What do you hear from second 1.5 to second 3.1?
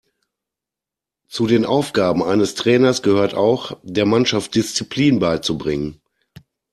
Aufgaben eines Trainers